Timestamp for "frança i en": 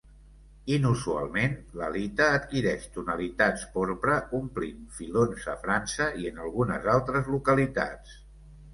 5.69-6.45